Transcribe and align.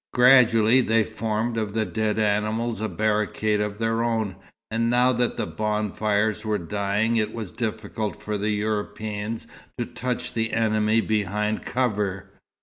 Gradually 0.15 0.81
they 0.81 1.03
formed 1.03 1.57
of 1.57 1.73
the 1.75 1.85
dead 1.85 2.17
animals 2.17 2.81
a 2.81 2.89
barricade 2.89 3.61
of 3.61 3.77
their 3.77 4.03
own, 4.03 4.35
and 4.71 4.89
now 4.89 5.13
that 5.13 5.37
the 5.37 5.45
bonfires 5.45 6.43
were 6.43 6.57
dying 6.57 7.17
it 7.17 7.31
was 7.35 7.51
difficult 7.51 8.19
for 8.19 8.35
the 8.35 8.49
Europeans 8.49 9.45
to 9.77 9.85
touch 9.85 10.33
the 10.33 10.53
enemy 10.53 11.01
behind 11.01 11.61
cover. 11.63 12.31